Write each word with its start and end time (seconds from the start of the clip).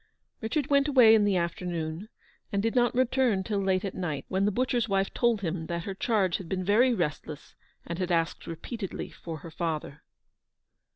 Richard 0.41 0.65
went 0.71 0.87
away 0.87 1.13
in 1.13 1.25
the 1.25 1.35
afternoon, 1.37 2.09
and 2.51 2.63
did 2.63 2.73
not 2.73 2.95
return 2.95 3.43
till 3.43 3.59
late 3.59 3.85
at 3.85 3.93
night, 3.93 4.25
when 4.29 4.45
the 4.45 4.51
butcher's 4.51 4.89
wife 4.89 5.13
told 5.13 5.41
him 5.41 5.67
that 5.67 5.83
her 5.83 5.93
charge 5.93 6.37
had 6.37 6.49
been 6.49 6.63
very 6.63 6.91
rest 6.91 7.27
less, 7.27 7.53
and 7.85 7.99
had 7.99 8.11
asked 8.11 8.47
repeatedly 8.47 9.11
for 9.11 9.37
her 9.41 9.51
father. 9.51 10.01